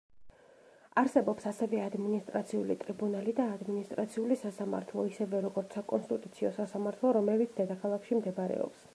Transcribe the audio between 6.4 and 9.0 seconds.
სასამართლო, რომელიც დედაქალაქში მდებარეობს.